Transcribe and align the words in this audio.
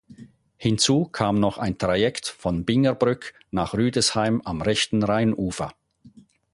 Hinzu 0.57 1.05
kam 1.11 1.35
noch 1.39 1.59
ein 1.59 1.77
Trajekt 1.77 2.25
von 2.27 2.65
Bingerbrück 2.65 3.35
nach 3.51 3.75
Rüdesheim 3.75 4.41
am 4.45 4.63
rechten 4.63 5.03
Rheinufer. 5.03 5.75